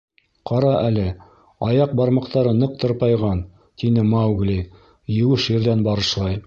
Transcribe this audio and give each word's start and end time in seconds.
Ҡара 0.51 0.69
әле, 0.85 1.03
аяҡ 1.67 1.93
бармаҡтары 2.01 2.55
ныҡ 2.63 2.75
тырпайған,— 2.85 3.45
тине 3.83 4.09
Маугли, 4.15 4.61
еүеш 5.21 5.51
ерҙән 5.59 5.89
барышлай. 5.91 6.39